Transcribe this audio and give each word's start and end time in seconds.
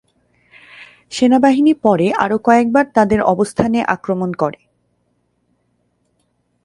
সেনাবাহিনী 1.11 1.73
পরে 1.83 2.07
আরও 2.15 2.37
কয়েকবার 2.39 2.85
তাদের 2.93 3.19
অবস্থানে 3.23 3.79
আক্রমণ 3.85 4.29
করে। 4.33 4.59